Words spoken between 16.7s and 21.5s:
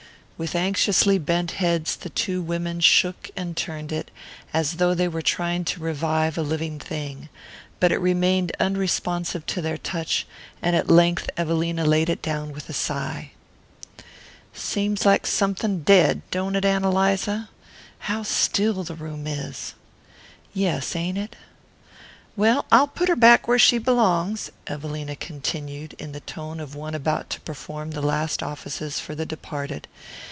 Eliza? How still the room is!" "Yes, ain't it?"